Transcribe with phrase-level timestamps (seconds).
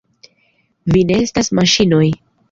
[0.95, 2.07] Vi ne estas maŝinoj!